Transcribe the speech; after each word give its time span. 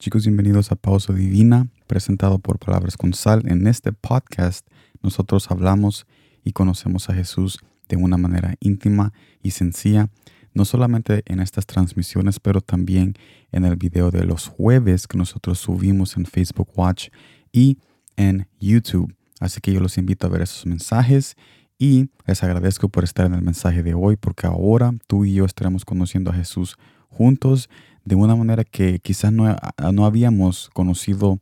Chicos, 0.00 0.24
bienvenidos 0.24 0.72
a 0.72 0.76
Pausa 0.76 1.12
Divina, 1.12 1.68
presentado 1.86 2.38
por 2.38 2.58
Palabras 2.58 2.96
con 2.96 3.12
Sal. 3.12 3.42
En 3.44 3.66
este 3.66 3.92
podcast 3.92 4.66
nosotros 5.02 5.50
hablamos 5.50 6.06
y 6.42 6.52
conocemos 6.52 7.10
a 7.10 7.14
Jesús 7.14 7.58
de 7.86 7.96
una 7.96 8.16
manera 8.16 8.54
íntima 8.60 9.12
y 9.42 9.50
sencilla, 9.50 10.08
no 10.54 10.64
solamente 10.64 11.22
en 11.26 11.40
estas 11.40 11.66
transmisiones, 11.66 12.40
pero 12.40 12.62
también 12.62 13.12
en 13.52 13.66
el 13.66 13.76
video 13.76 14.10
de 14.10 14.24
los 14.24 14.46
jueves 14.46 15.06
que 15.06 15.18
nosotros 15.18 15.58
subimos 15.58 16.16
en 16.16 16.24
Facebook 16.24 16.70
Watch 16.74 17.10
y 17.52 17.76
en 18.16 18.48
YouTube. 18.58 19.14
Así 19.38 19.60
que 19.60 19.70
yo 19.70 19.80
los 19.80 19.98
invito 19.98 20.26
a 20.26 20.30
ver 20.30 20.40
esos 20.40 20.64
mensajes 20.64 21.36
y 21.78 22.08
les 22.24 22.42
agradezco 22.42 22.88
por 22.88 23.04
estar 23.04 23.26
en 23.26 23.34
el 23.34 23.42
mensaje 23.42 23.82
de 23.82 23.92
hoy, 23.92 24.16
porque 24.16 24.46
ahora 24.46 24.94
tú 25.06 25.26
y 25.26 25.34
yo 25.34 25.44
estaremos 25.44 25.84
conociendo 25.84 26.30
a 26.30 26.34
Jesús 26.34 26.78
juntos 27.10 27.68
de 28.04 28.14
una 28.14 28.34
manera 28.34 28.64
que 28.64 28.98
quizás 29.00 29.32
no, 29.32 29.56
no 29.92 30.06
habíamos 30.06 30.70
conocido 30.70 31.38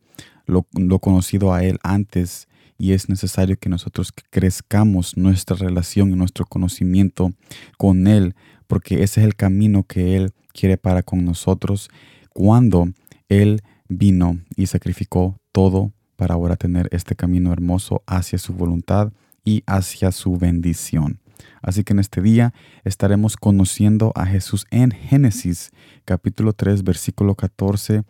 lo, 0.49 0.99
conocido 0.99 1.53
a 1.53 1.63
Él 1.63 1.79
antes 1.83 2.49
y 2.79 2.93
es 2.93 3.09
necesario 3.09 3.59
que 3.59 3.69
nosotros 3.69 4.13
crezcamos 4.31 5.17
nuestra 5.17 5.57
relación 5.57 6.11
y 6.11 6.15
nuestro 6.15 6.47
conocimiento 6.47 7.33
con 7.77 8.07
Él, 8.07 8.35
porque 8.67 9.03
ese 9.03 9.21
es 9.21 9.27
el 9.27 9.35
camino 9.35 9.85
que 9.85 10.17
Él 10.17 10.33
quiere 10.53 10.77
para 10.77 11.03
con 11.03 11.25
nosotros 11.25 11.91
cuando 12.33 12.89
Él 13.29 13.63
vino 13.89 14.39
y 14.57 14.67
sacrificó 14.67 15.39
todo 15.53 15.93
para 16.17 16.35
ahora 16.35 16.57
tener 16.57 16.89
este 16.93 17.15
camino 17.15 17.53
hermoso 17.53 18.03
hacia 18.07 18.39
su 18.39 18.53
voluntad 18.53 19.13
y 19.45 19.63
hacia 19.67 20.13
su 20.13 20.37
bendición. 20.37 21.21
Así 21.63 21.85
que 21.85 21.93
en 21.93 21.99
este 21.99 22.21
día 22.23 22.53
estaremos 22.85 23.37
conociendo 23.37 24.13
a 24.15 24.27
Jesús 24.27 24.67
en 24.71 24.91
Génesis 24.91 25.71
capítulo 26.05 26.53
3 26.53 26.85
versículo 26.85 27.35
14 27.35 28.03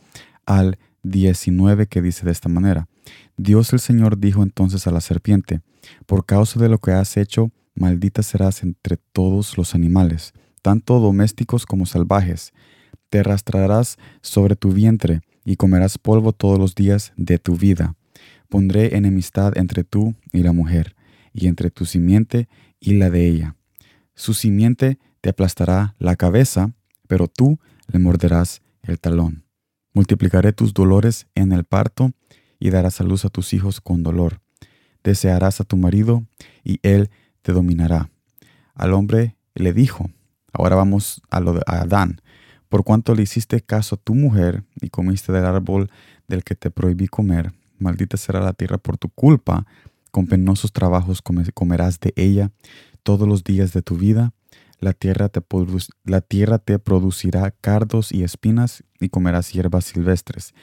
al 0.46 0.78
19 1.02 1.86
que 1.86 2.02
dice 2.02 2.24
de 2.24 2.32
esta 2.32 2.48
manera. 2.48 2.88
Dios 3.36 3.72
el 3.72 3.80
Señor 3.80 4.18
dijo 4.18 4.42
entonces 4.42 4.86
a 4.86 4.90
la 4.90 5.00
serpiente, 5.00 5.60
por 6.06 6.26
causa 6.26 6.60
de 6.60 6.68
lo 6.68 6.78
que 6.78 6.92
has 6.92 7.16
hecho, 7.16 7.50
maldita 7.74 8.22
serás 8.22 8.62
entre 8.62 8.96
todos 9.12 9.56
los 9.56 9.74
animales, 9.74 10.32
tanto 10.62 10.98
domésticos 11.00 11.66
como 11.66 11.86
salvajes. 11.86 12.52
Te 13.10 13.20
arrastrarás 13.20 13.96
sobre 14.20 14.56
tu 14.56 14.72
vientre 14.72 15.20
y 15.44 15.56
comerás 15.56 15.98
polvo 15.98 16.32
todos 16.32 16.58
los 16.58 16.74
días 16.74 17.12
de 17.16 17.38
tu 17.38 17.56
vida. 17.56 17.94
Pondré 18.48 18.96
enemistad 18.96 19.56
entre 19.56 19.84
tú 19.84 20.14
y 20.32 20.42
la 20.42 20.52
mujer, 20.52 20.94
y 21.32 21.46
entre 21.46 21.70
tu 21.70 21.86
simiente 21.86 22.48
y 22.80 22.94
la 22.94 23.10
de 23.10 23.26
ella. 23.26 23.56
Su 24.14 24.34
simiente 24.34 24.98
te 25.20 25.30
aplastará 25.30 25.94
la 25.98 26.16
cabeza, 26.16 26.72
pero 27.06 27.28
tú 27.28 27.58
le 27.86 27.98
morderás 27.98 28.62
el 28.82 28.98
talón. 28.98 29.44
Multiplicaré 29.92 30.52
tus 30.52 30.74
dolores 30.74 31.26
en 31.34 31.52
el 31.52 31.64
parto 31.64 32.12
y 32.58 32.70
darás 32.70 33.00
a 33.00 33.04
luz 33.04 33.24
a 33.24 33.30
tus 33.30 33.52
hijos 33.52 33.80
con 33.80 34.02
dolor. 34.02 34.40
Desearás 35.02 35.60
a 35.60 35.64
tu 35.64 35.76
marido 35.76 36.24
y 36.64 36.80
él 36.82 37.10
te 37.42 37.52
dominará. 37.52 38.10
Al 38.74 38.94
hombre 38.94 39.36
le 39.54 39.72
dijo, 39.72 40.10
ahora 40.52 40.76
vamos 40.76 41.22
a 41.30 41.40
lo 41.40 41.54
de 41.54 41.62
Adán, 41.66 42.20
por 42.68 42.84
cuanto 42.84 43.14
le 43.14 43.22
hiciste 43.22 43.60
caso 43.60 43.94
a 43.94 43.98
tu 43.98 44.14
mujer 44.14 44.64
y 44.80 44.90
comiste 44.90 45.32
del 45.32 45.46
árbol 45.46 45.90
del 46.26 46.44
que 46.44 46.54
te 46.54 46.70
prohibí 46.70 47.08
comer, 47.08 47.52
maldita 47.78 48.16
será 48.16 48.40
la 48.40 48.52
tierra 48.52 48.78
por 48.78 48.98
tu 48.98 49.08
culpa, 49.08 49.66
con 50.18 50.26
penosos 50.26 50.72
trabajos 50.72 51.22
comerás 51.54 52.00
de 52.00 52.12
ella 52.16 52.50
todos 53.04 53.28
los 53.28 53.44
días 53.44 53.72
de 53.72 53.82
tu 53.82 53.96
vida. 53.96 54.32
La 54.80 54.92
tierra, 54.92 55.28
te 55.28 55.40
la 56.02 56.20
tierra 56.22 56.58
te 56.58 56.80
producirá 56.80 57.52
cardos 57.52 58.10
y 58.10 58.24
espinas 58.24 58.82
y 58.98 59.10
comerás 59.10 59.52
hierbas 59.52 59.84
silvestres. 59.84 60.54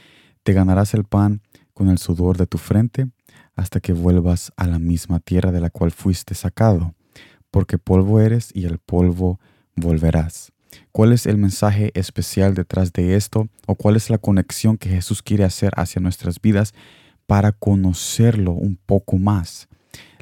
Te 0.44 0.52
ganarás 0.52 0.94
el 0.94 1.06
pan 1.06 1.42
con 1.74 1.88
el 1.88 2.00
sudor 2.00 2.36
de 2.36 2.48
tu 2.48 2.58
frente 2.58 3.08
hasta 3.56 3.80
que 3.80 3.94
vuelvas 3.94 4.52
a 4.58 4.68
la 4.68 4.78
misma 4.78 5.22
tierra 5.22 5.54
de 5.54 5.62
la 5.62 5.70
cual 5.70 5.92
fuiste 5.92 6.36
sacado, 6.36 6.94
porque 7.50 7.78
polvo 7.78 8.20
eres 8.20 8.50
y 8.54 8.66
el 8.66 8.80
polvo 8.80 9.40
volverás. 9.78 10.52
¿Cuál 10.92 11.14
es 11.14 11.26
el 11.26 11.38
mensaje 11.38 11.92
especial 11.94 12.56
detrás 12.56 12.92
de 12.92 13.16
esto 13.16 13.48
o 13.68 13.76
cuál 13.76 13.96
es 13.96 14.10
la 14.10 14.18
conexión 14.18 14.78
que 14.78 14.90
Jesús 14.90 15.22
quiere 15.22 15.46
hacer 15.46 15.72
hacia 15.78 16.02
nuestras 16.02 16.42
vidas 16.42 16.74
para 17.28 17.52
conocerlo 17.52 18.52
un 18.52 18.78
poco 18.86 19.18
más. 19.18 19.68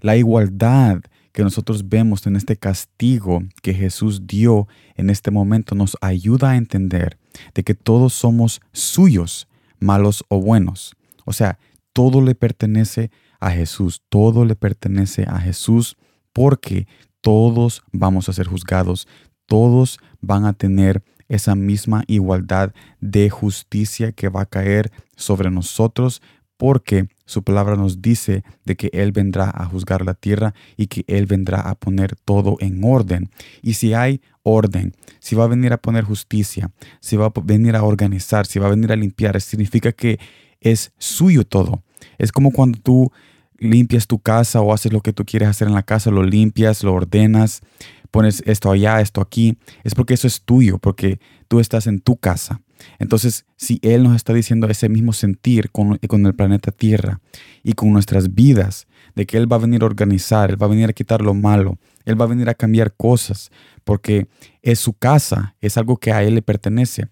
La 0.02 0.16
igualdad 0.16 1.02
que 1.32 1.44
nosotros 1.44 1.90
vemos 1.90 2.26
en 2.28 2.36
este 2.36 2.56
castigo 2.56 3.44
que 3.62 3.74
Jesús 3.74 4.28
dio 4.28 4.68
en 4.96 5.10
este 5.10 5.32
momento 5.32 5.76
nos 5.76 5.98
ayuda 6.00 6.52
a 6.52 6.58
entender 6.58 7.18
de 7.56 7.64
que 7.64 7.74
todos 7.74 8.14
somos 8.14 8.62
suyos, 8.72 9.48
malos 9.80 10.24
o 10.30 10.40
buenos. 10.40 10.96
O 11.26 11.34
sea, 11.34 11.58
todo 11.92 12.22
le 12.22 12.36
pertenece 12.36 13.12
a 13.40 13.52
Jesús, 13.52 14.04
todo 14.10 14.46
le 14.46 14.56
pertenece 14.56 15.24
a 15.28 15.40
Jesús 15.40 15.98
porque 16.34 16.88
todos 17.22 17.84
vamos 17.92 18.30
a 18.30 18.34
ser 18.34 18.48
juzgados, 18.48 19.08
todos 19.48 20.00
van 20.22 20.46
a 20.46 20.54
tener 20.54 21.04
esa 21.30 21.56
misma 21.56 22.04
igualdad 22.08 22.74
de 23.00 23.30
justicia 23.30 24.12
que 24.12 24.30
va 24.30 24.42
a 24.42 24.46
caer 24.46 24.92
sobre 25.16 25.50
nosotros 25.50 26.22
porque 26.64 27.10
su 27.26 27.44
palabra 27.44 27.76
nos 27.76 28.02
dice 28.02 28.46
de 28.64 28.78
que 28.78 28.90
Él 28.94 29.12
vendrá 29.12 29.52
a 29.54 29.66
juzgar 29.66 30.06
la 30.06 30.14
tierra 30.14 30.54
y 30.78 30.88
que 30.88 31.04
Él 31.08 31.26
vendrá 31.26 31.60
a 31.60 31.76
poner 31.76 32.16
todo 32.16 32.56
en 32.62 32.82
orden. 32.86 33.30
Y 33.62 33.74
si 33.74 33.94
hay 33.94 34.22
orden, 34.44 34.94
si 35.20 35.36
va 35.36 35.44
a 35.44 35.48
venir 35.48 35.74
a 35.74 35.82
poner 35.82 36.06
justicia, 36.06 36.72
si 37.02 37.18
va 37.18 37.26
a 37.26 37.34
venir 37.44 37.76
a 37.76 37.84
organizar, 37.84 38.46
si 38.46 38.60
va 38.60 38.68
a 38.68 38.70
venir 38.70 38.94
a 38.94 38.96
limpiar, 38.96 39.42
significa 39.42 39.92
que 39.92 40.22
es 40.62 40.94
suyo 40.98 41.44
todo. 41.44 41.84
Es 42.18 42.32
como 42.32 42.52
cuando 42.52 42.80
tú 42.80 43.12
limpias 43.58 44.08
tu 44.08 44.20
casa 44.20 44.62
o 44.62 44.72
haces 44.72 44.94
lo 44.94 45.02
que 45.02 45.12
tú 45.12 45.26
quieres 45.26 45.50
hacer 45.50 45.68
en 45.68 45.74
la 45.74 45.84
casa, 45.84 46.12
lo 46.12 46.24
limpias, 46.24 46.82
lo 46.82 46.94
ordenas, 46.94 47.60
pones 48.14 48.44
esto 48.46 48.70
allá, 48.70 49.02
esto 49.02 49.22
aquí. 49.22 49.58
Es 49.84 49.96
porque 49.96 50.14
eso 50.14 50.28
es 50.28 50.44
tuyo, 50.44 50.78
porque 50.78 51.20
tú 51.48 51.60
estás 51.60 51.88
en 51.88 52.00
tu 52.00 52.16
casa. 52.16 52.62
Entonces, 53.00 53.46
si 53.58 53.80
Él 53.82 54.04
nos 54.04 54.16
está 54.16 54.34
diciendo 54.34 54.68
ese 54.68 54.88
mismo 54.88 55.14
sentir 55.14 55.72
con, 55.72 55.98
el 56.00 56.36
planeta 56.36 56.72
Tierra 56.72 57.22
y 57.64 57.74
con 57.74 57.92
nuestras 57.92 58.36
vidas, 58.36 58.86
de 59.16 59.26
que 59.26 59.38
Él 59.38 59.52
va 59.52 59.56
a 59.56 59.60
venir 59.60 59.82
a 59.82 59.88
organizar, 59.88 60.52
Él 60.52 60.62
va 60.62 60.68
a 60.68 60.70
venir 60.70 60.88
a 60.90 60.94
quitar 60.94 61.22
lo 61.22 61.34
malo, 61.34 61.80
Él 62.06 62.20
va 62.20 62.26
a 62.26 62.28
venir 62.28 62.50
a 62.50 62.54
cambiar 62.54 62.94
cosas, 62.94 63.50
porque 63.84 64.28
es 64.62 64.78
su 64.78 64.94
casa, 64.94 65.56
es 65.60 65.78
algo 65.78 65.98
que 65.98 66.12
a 66.12 66.22
Él 66.22 66.36
le 66.36 66.44
pertenece. 66.44 67.08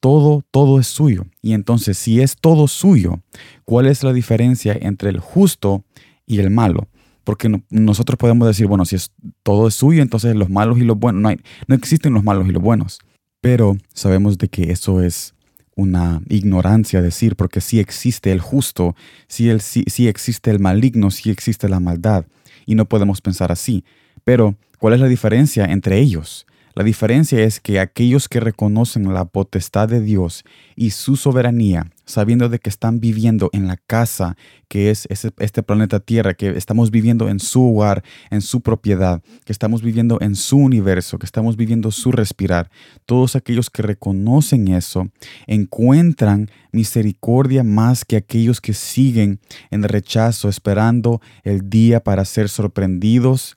Todo, 0.00 0.46
todo 0.50 0.80
es 0.80 0.86
suyo. 0.86 1.26
Y 1.42 1.52
entonces, 1.52 1.98
si 1.98 2.22
es 2.22 2.36
todo 2.36 2.68
suyo, 2.68 3.20
¿cuál 3.66 3.86
es 3.86 4.02
la 4.02 4.14
diferencia 4.14 4.74
entre 4.80 5.10
el 5.10 5.20
justo 5.20 5.84
y 6.24 6.38
el 6.38 6.48
malo? 6.48 6.88
Porque 7.28 7.50
nosotros 7.68 8.16
podemos 8.16 8.48
decir, 8.48 8.66
bueno, 8.66 8.86
si 8.86 8.96
es, 8.96 9.12
todo 9.48 9.66
es 9.66 9.76
suyo, 9.76 10.02
entonces 10.02 10.36
los 10.36 10.50
malos 10.50 10.76
y 10.76 10.82
los 10.82 10.98
buenos, 10.98 11.22
no, 11.22 11.34
no 11.68 11.74
existen 11.74 12.12
los 12.12 12.22
malos 12.22 12.46
y 12.46 12.50
los 12.50 12.62
buenos. 12.62 12.98
Pero 13.40 13.78
sabemos 13.94 14.36
de 14.36 14.48
que 14.48 14.72
eso 14.72 15.00
es 15.00 15.32
una 15.74 16.20
ignorancia 16.28 17.00
decir, 17.00 17.34
porque 17.34 17.62
sí 17.62 17.80
existe 17.80 18.30
el 18.30 18.40
justo, 18.40 18.94
sí, 19.26 19.48
el, 19.48 19.62
sí, 19.62 20.06
existe 20.06 20.50
el 20.50 20.58
maligno, 20.58 21.10
sí 21.10 21.30
existe 21.30 21.66
la 21.70 21.80
maldad, 21.80 22.26
y 22.66 22.74
no 22.74 22.84
podemos 22.84 23.22
pensar 23.22 23.50
así. 23.50 23.84
Pero, 24.22 24.54
¿cuál 24.78 24.92
es 24.92 25.00
la 25.00 25.08
diferencia 25.08 25.64
entre 25.64 25.98
ellos? 25.98 26.44
La 26.74 26.84
diferencia 26.84 27.42
es 27.42 27.58
que 27.58 27.80
aquellos 27.80 28.28
que 28.28 28.40
reconocen 28.40 29.14
la 29.14 29.24
potestad 29.24 29.88
de 29.88 30.02
Dios 30.02 30.44
y 30.76 30.90
su 30.90 31.16
soberanía, 31.16 31.90
sabiendo 32.08 32.48
de 32.48 32.58
que 32.58 32.70
están 32.70 33.00
viviendo 33.00 33.50
en 33.52 33.68
la 33.68 33.76
casa 33.76 34.36
que 34.68 34.90
es 34.90 35.06
este 35.10 35.62
planeta 35.62 36.00
Tierra, 36.00 36.34
que 36.34 36.50
estamos 36.50 36.90
viviendo 36.90 37.28
en 37.28 37.38
su 37.38 37.74
hogar, 37.74 38.02
en 38.30 38.40
su 38.40 38.60
propiedad, 38.60 39.22
que 39.44 39.52
estamos 39.52 39.82
viviendo 39.82 40.18
en 40.20 40.34
su 40.34 40.56
universo, 40.56 41.18
que 41.18 41.26
estamos 41.26 41.56
viviendo 41.56 41.90
su 41.90 42.10
respirar, 42.10 42.70
todos 43.06 43.36
aquellos 43.36 43.70
que 43.70 43.82
reconocen 43.82 44.68
eso 44.68 45.08
encuentran 45.46 46.50
misericordia 46.72 47.62
más 47.62 48.04
que 48.04 48.16
aquellos 48.16 48.60
que 48.60 48.74
siguen 48.74 49.40
en 49.70 49.82
rechazo, 49.82 50.48
esperando 50.48 51.20
el 51.44 51.68
día 51.68 52.00
para 52.00 52.24
ser 52.24 52.48
sorprendidos 52.48 53.54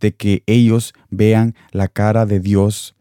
de 0.00 0.14
que 0.14 0.42
ellos 0.46 0.92
vean 1.10 1.54
la 1.72 1.88
cara 1.88 2.26
de 2.26 2.40
Dios, 2.40 2.94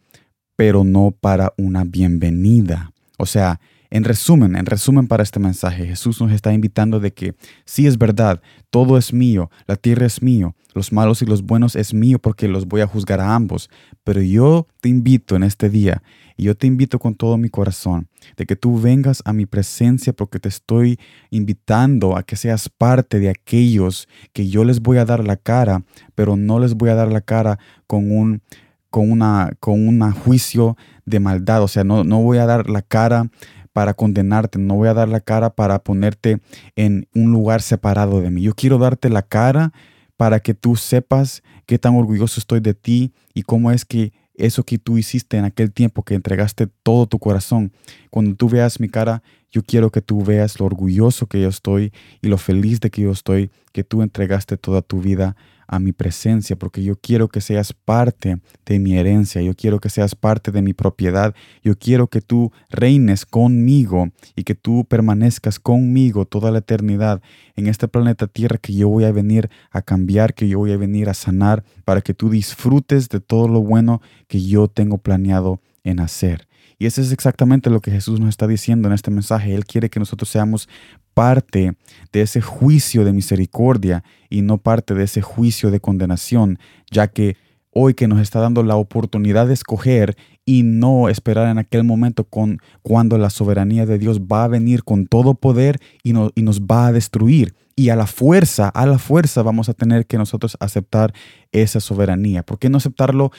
pero 0.56 0.84
no 0.84 1.12
para 1.12 1.54
una 1.58 1.84
bienvenida. 1.84 2.92
O 3.18 3.26
sea, 3.26 3.60
en 3.94 4.04
resumen, 4.04 4.56
en 4.56 4.66
resumen 4.66 5.06
para 5.06 5.22
este 5.22 5.40
mensaje, 5.40 5.86
Jesús 5.86 6.20
nos 6.20 6.32
está 6.32 6.52
invitando 6.52 7.00
de 7.00 7.14
que 7.14 7.36
sí 7.64 7.86
es 7.86 8.00
verdad, 8.00 8.42
todo 8.72 8.98
es 8.98 9.14
mío, 9.14 9.52
la 9.68 9.76
tierra 9.76 10.08
es 10.08 10.24
mío, 10.24 10.56
los 10.74 10.92
malos 10.92 11.22
y 11.22 11.28
los 11.28 11.44
buenos 11.44 11.76
es 11.76 11.94
mío 11.94 12.18
porque 12.18 12.48
los 12.48 12.68
voy 12.68 12.82
a 12.82 12.88
juzgar 12.88 13.22
a 13.22 13.36
ambos, 13.36 13.70
pero 14.04 14.20
yo 14.20 14.66
te 14.82 14.90
invito 14.90 15.36
en 15.36 15.44
este 15.44 15.70
día 15.70 16.02
y 16.38 16.46
yo 16.46 16.58
te 16.58 16.66
invito 16.66 16.98
con 16.98 17.14
todo 17.14 17.38
mi 17.38 17.50
corazón 17.50 18.08
de 18.36 18.48
que 18.48 18.56
tú 18.56 18.82
vengas 18.82 19.22
a 19.26 19.32
mi 19.32 19.46
presencia 19.46 20.12
porque 20.12 20.40
te 20.40 20.50
estoy 20.50 21.00
invitando 21.30 22.18
a 22.18 22.24
que 22.24 22.36
seas 22.36 22.70
parte 22.70 23.20
de 23.20 23.30
aquellos 23.30 24.08
que 24.34 24.50
yo 24.50 24.64
les 24.64 24.80
voy 24.80 24.98
a 24.98 25.06
dar 25.06 25.24
la 25.24 25.38
cara, 25.38 25.84
pero 26.16 26.36
no 26.36 26.58
les 26.58 26.74
voy 26.74 26.90
a 26.90 26.96
dar 26.96 27.12
la 27.12 27.22
cara 27.22 27.60
con 27.86 28.12
un 28.12 28.42
con 28.90 29.12
una 29.12 29.52
con 29.60 29.88
un 29.88 30.12
juicio 30.14 30.78
de 31.06 31.20
maldad, 31.20 31.62
o 31.62 31.68
sea, 31.68 31.84
no, 31.84 32.04
no 32.04 32.24
voy 32.24 32.40
a 32.40 32.48
dar 32.48 32.72
la 32.72 32.82
cara 32.82 33.30
para 33.74 33.96
condenarte, 33.96 34.60
no 34.60 34.76
voy 34.76 34.88
a 34.88 34.94
dar 34.94 35.10
la 35.10 35.20
cara 35.20 35.50
para 35.50 35.80
ponerte 35.80 36.40
en 36.76 37.08
un 37.14 37.32
lugar 37.32 37.62
separado 37.62 38.22
de 38.22 38.30
mí. 38.30 38.42
Yo 38.42 38.54
quiero 38.54 38.78
darte 38.78 39.10
la 39.10 39.24
cara 39.24 39.74
para 40.16 40.40
que 40.40 40.54
tú 40.54 40.76
sepas 40.76 41.44
qué 41.66 41.80
tan 41.80 41.96
orgulloso 41.96 42.40
estoy 42.40 42.60
de 42.60 42.76
ti 42.76 43.14
y 43.34 43.42
cómo 43.42 43.72
es 43.72 43.84
que 43.84 44.14
eso 44.36 44.64
que 44.64 44.78
tú 44.78 44.98
hiciste 44.98 45.38
en 45.38 45.46
aquel 45.46 45.72
tiempo 45.72 46.04
que 46.04 46.16
entregaste 46.16 46.68
todo 46.84 47.08
tu 47.08 47.20
corazón. 47.20 47.72
Cuando 48.10 48.36
tú 48.36 48.50
veas 48.50 48.80
mi 48.80 48.90
cara, 48.90 49.22
yo 49.52 49.64
quiero 49.64 49.92
que 49.92 50.02
tú 50.02 50.24
veas 50.24 50.60
lo 50.60 50.66
orgulloso 50.66 51.28
que 51.28 51.42
yo 51.42 51.50
estoy 51.50 51.92
y 52.22 52.28
lo 52.28 52.38
feliz 52.38 52.80
de 52.80 52.90
que 52.90 53.02
yo 53.04 53.12
estoy, 53.12 53.52
que 53.72 53.84
tú 53.84 54.02
entregaste 54.02 54.58
toda 54.58 54.82
tu 54.82 55.02
vida 55.02 55.36
a 55.74 55.80
mi 55.80 55.92
presencia, 55.92 56.56
porque 56.56 56.84
yo 56.84 56.96
quiero 56.96 57.30
que 57.30 57.42
seas 57.42 57.74
parte 57.74 58.38
de 58.66 58.80
mi 58.80 58.96
herencia, 58.96 59.42
yo 59.42 59.56
quiero 59.56 59.80
que 59.80 59.90
seas 59.90 60.14
parte 60.14 60.52
de 60.52 60.62
mi 60.62 60.74
propiedad, 60.74 61.34
yo 61.64 61.78
quiero 61.78 62.08
que 62.08 62.22
tú 62.22 62.52
reines 62.70 63.26
conmigo 63.26 64.10
y 64.36 64.44
que 64.44 64.54
tú 64.54 64.86
permanezcas 64.86 65.60
conmigo 65.60 66.26
toda 66.26 66.52
la 66.52 66.60
eternidad 66.60 67.24
en 67.56 67.66
este 67.66 67.88
planeta 67.88 68.28
Tierra 68.28 68.60
que 68.60 68.74
yo 68.74 68.88
voy 68.88 69.06
a 69.06 69.12
venir 69.12 69.50
a 69.72 69.82
cambiar, 69.82 70.36
que 70.36 70.48
yo 70.48 70.60
voy 70.60 70.74
a 70.74 70.78
venir 70.78 71.10
a 71.10 71.16
sanar, 71.16 71.64
para 71.86 72.02
que 72.02 72.14
tú 72.14 72.30
disfrutes 72.30 73.10
de 73.10 73.20
todo 73.20 73.48
lo 73.48 73.62
bueno 73.62 74.00
que 74.28 74.46
yo 74.46 74.68
tengo 74.68 75.00
planeado 75.00 75.60
en 75.84 76.00
hacer. 76.00 76.48
Y 76.78 76.86
eso 76.86 77.02
es 77.02 77.12
exactamente 77.12 77.70
lo 77.70 77.82
que 77.82 77.92
Jesús 77.92 78.20
nos 78.20 78.30
está 78.30 78.46
diciendo 78.46 78.88
en 78.88 78.94
este 78.94 79.10
mensaje. 79.10 79.56
Él 79.56 79.66
quiere 79.66 79.90
que 79.90 80.00
nosotros 80.00 80.30
seamos 80.30 80.68
parte 81.14 81.74
de 82.12 82.22
ese 82.22 82.42
juicio 82.42 83.06
de 83.06 83.14
misericordia 83.14 84.04
y 84.30 84.42
no 84.42 84.58
parte 84.58 84.94
de 84.94 85.04
ese 85.04 85.22
juicio 85.22 85.72
de 85.72 85.80
condenación, 85.80 86.60
ya 86.92 87.08
que 87.08 87.38
hoy 87.72 87.94
que 87.94 88.08
nos 88.08 88.20
está 88.20 88.40
dando 88.40 88.64
la 88.64 88.76
oportunidad 88.76 89.48
de 89.48 89.54
escoger 89.54 90.16
y 90.46 90.64
no 90.64 91.10
esperar 91.10 91.50
en 91.50 91.58
aquel 91.58 91.84
momento 91.84 92.24
con 92.26 92.60
cuando 92.82 93.18
la 93.18 93.30
soberanía 93.30 93.86
de 93.86 93.98
Dios 93.98 94.22
va 94.22 94.44
a 94.44 94.50
venir 94.50 94.84
con 94.84 95.08
todo 95.08 95.34
poder 95.36 95.80
y, 96.04 96.12
y 96.12 96.42
nos 96.42 96.62
va 96.62 96.88
a 96.88 96.92
destruir. 96.92 97.56
Y 97.76 97.90
a 97.90 97.96
la 97.96 98.06
fuerza, 98.06 98.70
a 98.70 98.86
la 98.86 99.00
fuerza 99.00 99.42
vamos 99.42 99.68
a 99.68 99.74
tener 99.74 100.06
que 100.06 100.18
nosotros 100.18 100.58
aceptar 100.60 101.14
esa 101.52 101.80
soberanía. 101.80 102.44
¿Por 102.44 102.60
qué 102.60 102.70
no 102.70 102.78
aceptarlo 102.78 103.32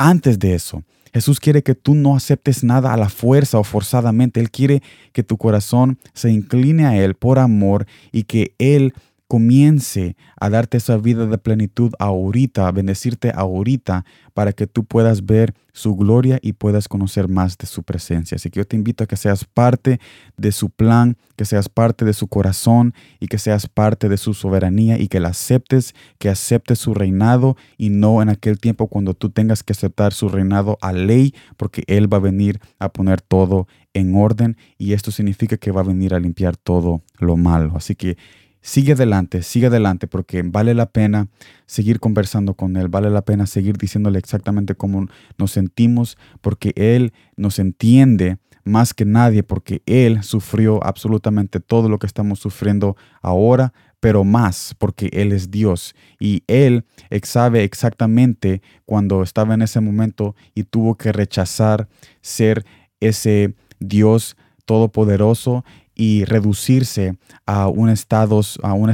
antes 0.00 0.38
de 0.38 0.54
eso? 0.54 0.82
Jesús 1.12 1.40
quiere 1.40 1.62
que 1.62 1.74
tú 1.74 1.94
no 1.94 2.16
aceptes 2.16 2.62
nada 2.64 2.92
a 2.92 2.96
la 2.96 3.08
fuerza 3.08 3.58
o 3.58 3.64
forzadamente. 3.64 4.40
Él 4.40 4.50
quiere 4.50 4.82
que 5.12 5.22
tu 5.22 5.36
corazón 5.36 5.98
se 6.14 6.30
incline 6.30 6.86
a 6.86 6.96
Él 6.96 7.14
por 7.14 7.38
amor 7.38 7.86
y 8.12 8.24
que 8.24 8.54
Él 8.58 8.94
comience 9.30 10.16
a 10.40 10.50
darte 10.50 10.78
esa 10.78 10.96
vida 10.96 11.24
de 11.24 11.38
plenitud 11.38 11.92
ahorita, 12.00 12.66
a 12.66 12.72
bendecirte 12.72 13.30
ahorita, 13.32 14.04
para 14.34 14.52
que 14.52 14.66
tú 14.66 14.84
puedas 14.84 15.24
ver 15.24 15.54
su 15.72 15.94
gloria 15.94 16.40
y 16.42 16.54
puedas 16.54 16.88
conocer 16.88 17.28
más 17.28 17.56
de 17.56 17.68
su 17.68 17.84
presencia. 17.84 18.34
Así 18.34 18.50
que 18.50 18.58
yo 18.58 18.66
te 18.66 18.74
invito 18.74 19.04
a 19.04 19.06
que 19.06 19.14
seas 19.14 19.44
parte 19.44 20.00
de 20.36 20.50
su 20.50 20.68
plan, 20.68 21.16
que 21.36 21.44
seas 21.44 21.68
parte 21.68 22.04
de 22.04 22.12
su 22.12 22.26
corazón 22.26 22.92
y 23.20 23.28
que 23.28 23.38
seas 23.38 23.68
parte 23.68 24.08
de 24.08 24.16
su 24.16 24.34
soberanía 24.34 24.98
y 24.98 25.06
que 25.06 25.20
la 25.20 25.28
aceptes, 25.28 25.94
que 26.18 26.28
aceptes 26.28 26.80
su 26.80 26.92
reinado 26.92 27.56
y 27.78 27.90
no 27.90 28.22
en 28.22 28.30
aquel 28.30 28.58
tiempo 28.58 28.88
cuando 28.88 29.14
tú 29.14 29.30
tengas 29.30 29.62
que 29.62 29.74
aceptar 29.74 30.12
su 30.12 30.28
reinado 30.28 30.76
a 30.80 30.92
ley, 30.92 31.36
porque 31.56 31.84
Él 31.86 32.12
va 32.12 32.16
a 32.16 32.20
venir 32.20 32.58
a 32.80 32.88
poner 32.88 33.20
todo 33.20 33.68
en 33.94 34.16
orden 34.16 34.56
y 34.76 34.92
esto 34.92 35.12
significa 35.12 35.56
que 35.56 35.70
va 35.70 35.82
a 35.82 35.84
venir 35.84 36.14
a 36.14 36.18
limpiar 36.18 36.56
todo 36.56 37.02
lo 37.20 37.36
malo. 37.36 37.74
Así 37.76 37.94
que 37.94 38.16
sigue 38.60 38.92
adelante, 38.92 39.42
sigue 39.42 39.66
adelante, 39.66 40.06
porque 40.06 40.42
vale 40.42 40.74
la 40.74 40.86
pena 40.86 41.28
seguir 41.66 42.00
conversando 42.00 42.54
con 42.54 42.76
Él, 42.76 42.88
vale 42.88 43.10
la 43.10 43.22
pena 43.22 43.46
seguir 43.46 43.76
diciéndole 43.76 44.18
exactamente 44.18 44.74
cómo 44.74 45.06
nos 45.38 45.52
sentimos, 45.52 46.18
porque 46.40 46.72
Él 46.76 47.12
nos 47.36 47.58
entiende 47.58 48.38
más 48.64 48.94
que 48.94 49.04
nadie, 49.04 49.42
porque 49.42 49.82
Él 49.86 50.22
sufrió 50.22 50.84
absolutamente 50.84 51.60
todo 51.60 51.88
lo 51.88 51.98
que 51.98 52.06
estamos 52.06 52.38
sufriendo 52.38 52.96
ahora, 53.22 53.72
pero 54.00 54.24
más 54.24 54.74
porque 54.78 55.10
Él 55.12 55.32
es 55.32 55.50
Dios. 55.50 55.94
Y 56.18 56.42
Él 56.46 56.84
sabe 57.22 57.64
exactamente 57.64 58.62
cuando 58.84 59.22
estaba 59.22 59.54
en 59.54 59.62
ese 59.62 59.80
momento 59.80 60.34
y 60.54 60.64
tuvo 60.64 60.96
que 60.96 61.12
rechazar 61.12 61.88
ser 62.20 62.64
ese 63.00 63.54
Dios 63.78 64.36
todopoderoso 64.66 65.64
y 66.00 66.24
reducirse 66.24 67.18
a 67.44 67.68
un 67.68 67.90
estatus 67.90 68.58
a 68.62 68.72
un 68.72 68.90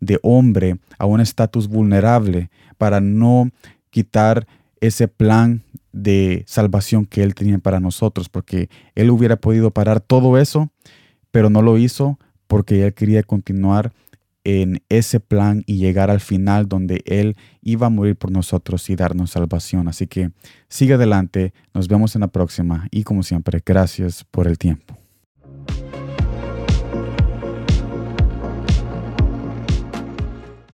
de 0.00 0.20
hombre, 0.22 0.78
a 0.98 1.06
un 1.06 1.18
estatus 1.22 1.66
vulnerable 1.66 2.50
para 2.76 3.00
no 3.00 3.48
quitar 3.88 4.46
ese 4.82 5.08
plan 5.08 5.62
de 5.92 6.44
salvación 6.46 7.06
que 7.06 7.22
él 7.22 7.34
tenía 7.34 7.58
para 7.58 7.80
nosotros, 7.80 8.28
porque 8.28 8.68
él 8.94 9.08
hubiera 9.08 9.36
podido 9.36 9.70
parar 9.70 10.00
todo 10.00 10.36
eso, 10.36 10.70
pero 11.30 11.48
no 11.48 11.62
lo 11.62 11.78
hizo 11.78 12.18
porque 12.48 12.84
él 12.84 12.92
quería 12.92 13.22
continuar 13.22 13.90
en 14.44 14.82
ese 14.90 15.20
plan 15.20 15.62
y 15.64 15.78
llegar 15.78 16.10
al 16.10 16.20
final 16.20 16.68
donde 16.68 17.02
Él 17.04 17.36
iba 17.62 17.86
a 17.86 17.90
morir 17.90 18.16
por 18.16 18.30
nosotros 18.30 18.88
y 18.88 18.96
darnos 18.96 19.32
salvación. 19.32 19.86
Así 19.86 20.06
que 20.06 20.32
sigue 20.66 20.94
adelante, 20.94 21.52
nos 21.74 21.88
vemos 21.88 22.14
en 22.14 22.22
la 22.22 22.28
próxima 22.28 22.88
y 22.90 23.04
como 23.04 23.22
siempre, 23.22 23.62
gracias 23.64 24.24
por 24.24 24.46
el 24.46 24.56
tiempo. 24.56 24.99